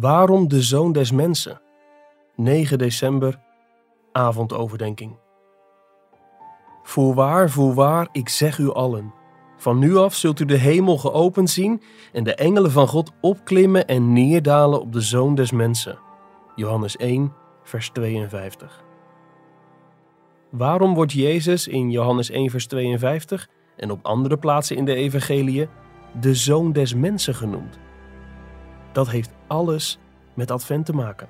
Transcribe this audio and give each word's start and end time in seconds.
Waarom 0.00 0.48
de 0.48 0.62
Zoon 0.62 0.92
des 0.92 1.12
Mensen? 1.12 1.60
9 2.34 2.78
december, 2.78 3.40
avondoverdenking. 4.12 5.16
Voorwaar, 6.82 7.50
voorwaar, 7.50 8.08
ik 8.12 8.28
zeg 8.28 8.58
u 8.58 8.72
allen. 8.72 9.14
Van 9.56 9.78
nu 9.78 9.96
af 9.96 10.14
zult 10.14 10.40
u 10.40 10.44
de 10.44 10.56
hemel 10.56 10.98
geopend 10.98 11.50
zien 11.50 11.82
en 12.12 12.24
de 12.24 12.34
engelen 12.34 12.70
van 12.70 12.88
God 12.88 13.12
opklimmen 13.20 13.86
en 13.86 14.12
neerdalen 14.12 14.80
op 14.80 14.92
de 14.92 15.00
Zoon 15.00 15.34
des 15.34 15.50
Mensen. 15.50 15.98
Johannes 16.54 16.96
1, 16.96 17.32
vers 17.62 17.90
52. 17.90 18.84
Waarom 20.50 20.94
wordt 20.94 21.12
Jezus 21.12 21.68
in 21.68 21.90
Johannes 21.90 22.30
1, 22.30 22.50
vers 22.50 22.66
52 22.66 23.48
en 23.76 23.90
op 23.90 23.98
andere 24.02 24.38
plaatsen 24.38 24.76
in 24.76 24.84
de 24.84 24.94
Evangeliën 24.94 25.68
de 26.20 26.34
Zoon 26.34 26.72
des 26.72 26.94
Mensen 26.94 27.34
genoemd? 27.34 27.78
Dat 28.92 29.10
heeft 29.10 29.35
alles 29.46 29.98
met 30.34 30.50
Advent 30.50 30.86
te 30.86 30.92
maken. 30.92 31.28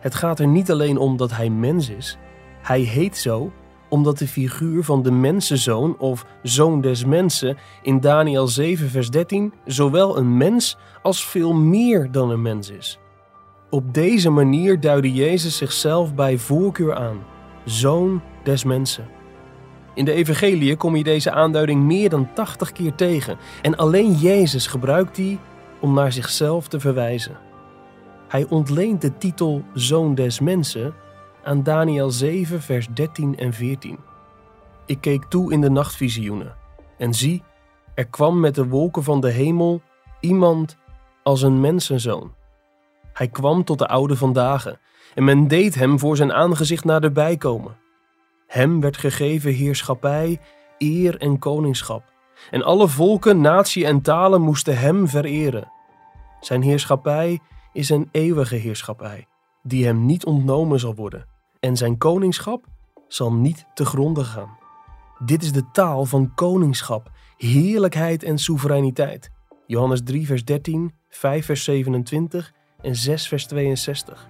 Het 0.00 0.14
gaat 0.14 0.38
er 0.38 0.46
niet 0.46 0.70
alleen 0.70 0.98
om 0.98 1.16
dat 1.16 1.30
hij 1.30 1.50
mens 1.50 1.88
is, 1.88 2.18
hij 2.62 2.80
heet 2.80 3.16
zo 3.16 3.52
omdat 3.90 4.18
de 4.18 4.28
figuur 4.28 4.84
van 4.84 5.02
de 5.02 5.10
mensenzoon 5.10 5.98
of 5.98 6.26
zoon 6.42 6.80
des 6.80 7.04
mensen 7.04 7.56
in 7.82 8.00
Daniel 8.00 8.48
7, 8.48 8.90
vers 8.90 9.10
13 9.10 9.52
zowel 9.64 10.16
een 10.16 10.36
mens 10.36 10.76
als 11.02 11.26
veel 11.26 11.54
meer 11.54 12.10
dan 12.10 12.30
een 12.30 12.42
mens 12.42 12.70
is. 12.70 12.98
Op 13.70 13.94
deze 13.94 14.30
manier 14.30 14.80
duidde 14.80 15.12
Jezus 15.12 15.56
zichzelf 15.56 16.14
bij 16.14 16.38
voorkeur 16.38 16.94
aan, 16.94 17.18
zoon 17.64 18.22
des 18.42 18.64
mensen. 18.64 19.08
In 19.94 20.04
de 20.04 20.12
Evangelie 20.12 20.76
kom 20.76 20.96
je 20.96 21.04
deze 21.04 21.30
aanduiding 21.30 21.82
meer 21.82 22.08
dan 22.08 22.28
80 22.34 22.72
keer 22.72 22.94
tegen 22.94 23.38
en 23.62 23.76
alleen 23.76 24.12
Jezus 24.12 24.66
gebruikt 24.66 25.16
die 25.16 25.38
om 25.80 25.94
naar 25.94 26.12
zichzelf 26.12 26.68
te 26.68 26.80
verwijzen. 26.80 27.38
Hij 28.28 28.46
ontleent 28.48 29.00
de 29.00 29.16
titel 29.16 29.64
Zoon 29.74 30.14
des 30.14 30.40
Mensen 30.40 30.94
aan 31.44 31.62
Daniel 31.62 32.10
7, 32.10 32.62
vers 32.62 32.88
13 32.94 33.38
en 33.38 33.52
14. 33.52 33.98
Ik 34.86 35.00
keek 35.00 35.24
toe 35.24 35.52
in 35.52 35.60
de 35.60 35.70
nachtvisioenen 35.70 36.56
en 36.98 37.14
zie, 37.14 37.42
er 37.94 38.06
kwam 38.06 38.40
met 38.40 38.54
de 38.54 38.66
wolken 38.66 39.02
van 39.02 39.20
de 39.20 39.30
hemel 39.30 39.82
iemand 40.20 40.76
als 41.22 41.42
een 41.42 41.60
mensenzoon. 41.60 42.34
Hij 43.12 43.28
kwam 43.28 43.64
tot 43.64 43.78
de 43.78 43.88
oude 43.88 44.16
van 44.16 44.32
dagen 44.32 44.78
en 45.14 45.24
men 45.24 45.48
deed 45.48 45.74
hem 45.74 45.98
voor 45.98 46.16
zijn 46.16 46.32
aangezicht 46.32 46.84
naderbij 46.84 47.36
komen. 47.36 47.76
Hem 48.46 48.80
werd 48.80 48.96
gegeven 48.96 49.52
heerschappij, 49.52 50.40
eer 50.78 51.18
en 51.18 51.38
koningschap. 51.38 52.02
En 52.50 52.62
alle 52.62 52.88
volken, 52.88 53.40
natie 53.40 53.86
en 53.86 54.02
talen 54.02 54.40
moesten 54.40 54.78
hem 54.78 55.08
vereren. 55.08 55.72
Zijn 56.40 56.62
heerschappij 56.62 57.40
is 57.72 57.88
een 57.88 58.08
eeuwige 58.10 58.56
heerschappij, 58.56 59.26
die 59.62 59.84
hem 59.84 60.06
niet 60.06 60.24
ontnomen 60.24 60.80
zal 60.80 60.94
worden, 60.94 61.26
en 61.60 61.76
zijn 61.76 61.98
koningschap 61.98 62.64
zal 63.08 63.32
niet 63.32 63.66
te 63.74 63.84
gronden 63.84 64.24
gaan. 64.24 64.58
Dit 65.24 65.42
is 65.42 65.52
de 65.52 65.70
taal 65.72 66.04
van 66.04 66.34
koningschap, 66.34 67.10
heerlijkheid 67.36 68.22
en 68.22 68.38
soevereiniteit. 68.38 69.30
Johannes 69.66 70.00
3, 70.04 70.26
vers 70.26 70.44
13, 70.44 70.94
5, 71.08 71.44
vers 71.44 71.64
27 71.64 72.52
en 72.82 72.96
6, 72.96 73.28
vers 73.28 73.46
62. 73.46 74.28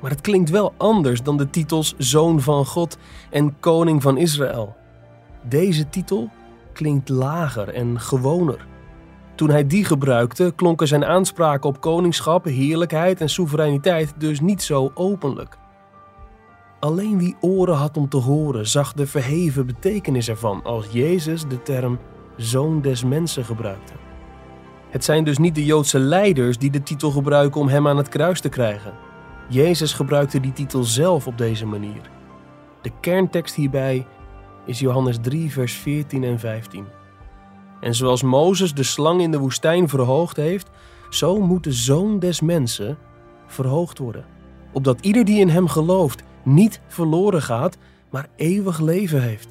Maar 0.00 0.10
het 0.10 0.20
klinkt 0.20 0.50
wel 0.50 0.74
anders 0.76 1.22
dan 1.22 1.36
de 1.36 1.50
titels 1.50 1.94
Zoon 1.98 2.40
van 2.40 2.66
God 2.66 2.98
en 3.30 3.58
Koning 3.60 4.02
van 4.02 4.16
Israël. 4.16 4.76
Deze 5.42 5.88
titel 5.88 6.30
klinkt 6.74 7.08
lager 7.08 7.68
en 7.68 8.00
gewoner. 8.00 8.66
Toen 9.34 9.50
hij 9.50 9.66
die 9.66 9.84
gebruikte, 9.84 10.52
klonken 10.56 10.88
zijn 10.88 11.04
aanspraken 11.04 11.68
op 11.68 11.80
koningschap, 11.80 12.44
heerlijkheid 12.44 13.20
en 13.20 13.28
soevereiniteit 13.28 14.14
dus 14.18 14.40
niet 14.40 14.62
zo 14.62 14.90
openlijk. 14.94 15.58
Alleen 16.80 17.18
wie 17.18 17.36
oren 17.40 17.74
had 17.74 17.96
om 17.96 18.08
te 18.08 18.16
horen, 18.16 18.66
zag 18.66 18.92
de 18.92 19.06
verheven 19.06 19.66
betekenis 19.66 20.28
ervan 20.28 20.62
als 20.64 20.86
Jezus 20.90 21.48
de 21.48 21.62
term 21.62 21.98
Zoon 22.36 22.80
des 22.80 23.04
Mensen 23.04 23.44
gebruikte. 23.44 23.92
Het 24.90 25.04
zijn 25.04 25.24
dus 25.24 25.38
niet 25.38 25.54
de 25.54 25.64
Joodse 25.64 25.98
leiders 25.98 26.58
die 26.58 26.70
de 26.70 26.82
titel 26.82 27.10
gebruiken 27.10 27.60
om 27.60 27.68
hem 27.68 27.88
aan 27.88 27.96
het 27.96 28.08
kruis 28.08 28.40
te 28.40 28.48
krijgen. 28.48 28.92
Jezus 29.48 29.92
gebruikte 29.92 30.40
die 30.40 30.52
titel 30.52 30.82
zelf 30.82 31.26
op 31.26 31.38
deze 31.38 31.66
manier. 31.66 32.10
De 32.82 32.90
kerntekst 33.00 33.54
hierbij 33.54 34.06
is 34.66 34.78
Johannes 34.78 35.18
3, 35.20 35.52
vers 35.52 35.72
14 35.72 36.24
en 36.24 36.38
15. 36.38 36.86
En 37.80 37.94
zoals 37.94 38.22
Mozes 38.22 38.74
de 38.74 38.82
slang 38.82 39.20
in 39.20 39.30
de 39.30 39.38
woestijn 39.38 39.88
verhoogd 39.88 40.36
heeft, 40.36 40.70
zo 41.10 41.40
moet 41.40 41.64
de 41.64 41.72
zoon 41.72 42.18
des 42.18 42.40
mensen 42.40 42.98
verhoogd 43.46 43.98
worden. 43.98 44.24
Opdat 44.72 45.00
ieder 45.00 45.24
die 45.24 45.40
in 45.40 45.48
hem 45.48 45.68
gelooft 45.68 46.22
niet 46.42 46.80
verloren 46.86 47.42
gaat, 47.42 47.78
maar 48.10 48.28
eeuwig 48.36 48.80
leven 48.80 49.22
heeft. 49.22 49.48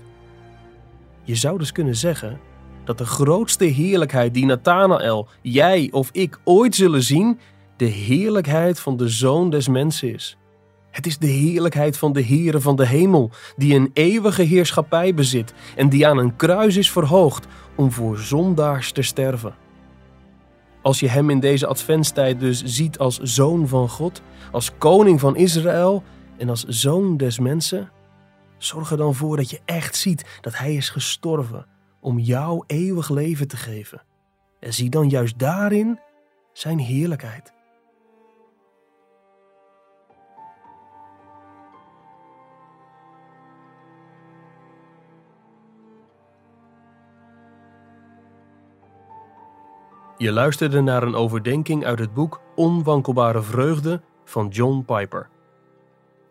Je 1.24 1.36
zou 1.36 1.58
dus 1.58 1.72
kunnen 1.72 1.96
zeggen 1.96 2.40
dat 2.84 2.98
de 2.98 3.06
grootste 3.06 3.66
heerlijkheid 3.66 4.34
die 4.34 4.46
Nathanael, 4.46 5.28
jij 5.42 5.90
of 5.92 6.10
ik 6.12 6.40
ooit 6.44 6.76
zullen 6.76 7.04
zien, 7.04 7.40
de 7.78 7.86
heerlijkheid 7.86 8.80
van 8.80 8.98
de 8.98 9.08
zoon 9.08 9.50
des 9.50 9.68
mensen 9.68 10.14
is. 10.14 10.38
Het 10.94 11.06
is 11.06 11.18
de 11.18 11.28
heerlijkheid 11.28 11.98
van 11.98 12.14
de 12.14 12.24
Heere 12.24 12.62
van 12.62 12.76
de 12.76 12.86
hemel, 12.86 13.32
die 13.56 13.76
een 13.76 13.92
eeuwige 13.94 14.42
heerschappij 14.42 15.14
bezit 15.14 15.54
en 15.76 15.90
die 15.90 16.08
aan 16.08 16.18
een 16.18 16.36
kruis 16.36 16.76
is 16.76 16.92
verhoogd 16.92 17.48
om 17.76 17.92
voor 17.92 18.18
zondaars 18.18 18.92
te 18.92 19.02
sterven. 19.02 19.56
Als 20.82 21.00
je 21.00 21.10
hem 21.10 21.30
in 21.30 21.40
deze 21.40 21.68
adventstijd 21.68 22.40
dus 22.40 22.64
ziet 22.64 22.98
als 22.98 23.20
zoon 23.20 23.68
van 23.68 23.90
God, 23.90 24.22
als 24.52 24.78
koning 24.78 25.20
van 25.20 25.36
Israël 25.36 26.04
en 26.38 26.50
als 26.50 26.64
zoon 26.64 27.18
des 27.18 27.40
mensen, 27.40 27.92
zorg 28.58 28.92
er 28.92 28.98
dan 28.98 29.16
voor 29.16 29.38
dat 29.38 29.50
je 29.50 29.60
echt 29.66 29.96
ziet 29.96 30.40
dat 30.42 30.58
hij 30.58 30.76
is 30.76 30.90
gestorven 30.90 31.66
om 32.02 32.20
jou 32.20 32.64
eeuwig 32.68 33.10
leven 33.10 33.48
te 33.48 33.58
geven. 33.58 34.02
En 34.60 34.74
zie 34.74 34.90
dan 34.90 35.10
juist 35.10 35.40
daarin 35.40 36.00
zijn 36.54 36.80
heerlijkheid. 36.80 37.53
Je 50.24 50.32
luisterde 50.32 50.82
naar 50.82 51.04
een 51.04 51.16
overdenking 51.16 51.86
uit 51.86 52.00
het 52.00 52.14
boek 52.14 52.42
Onwankelbare 52.56 53.42
Vreugde 53.42 54.02
van 54.26 54.48
John 54.48 54.84
Piper. 54.86 55.30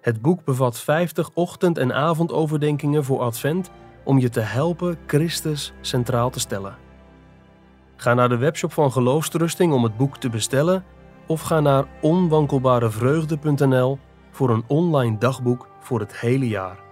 Het 0.01 0.23
boek 0.23 0.45
bevat 0.45 0.81
50 0.81 1.31
ochtend- 1.35 1.79
en 1.79 1.95
avondoverdenkingen 1.95 3.05
voor 3.05 3.21
Advent 3.21 3.71
om 4.05 4.19
je 4.19 4.29
te 4.29 4.41
helpen 4.41 4.99
Christus 5.07 5.73
centraal 5.81 6.31
te 6.31 6.41
stellen. 6.41 6.77
Ga 7.97 8.15
naar 8.15 8.29
de 8.29 8.37
webshop 8.37 8.73
van 8.73 8.93
Geloofstrusting 8.93 9.73
om 9.73 9.83
het 9.83 9.97
boek 9.97 10.17
te 10.17 10.29
bestellen 10.29 10.85
of 11.27 11.41
ga 11.41 11.61
naar 11.61 11.85
onwankelbarevreugde.nl 12.01 13.99
voor 14.31 14.51
een 14.51 14.65
online 14.67 15.19
dagboek 15.19 15.69
voor 15.81 16.01
het 16.01 16.17
hele 16.17 16.49
jaar. 16.49 16.92